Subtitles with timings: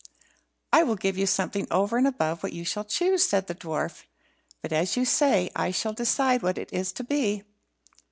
[0.73, 4.05] "I will give you something over and above what you shall choose," said the dwarf;
[4.63, 7.43] "but, as you say, I shall decide what it is to be."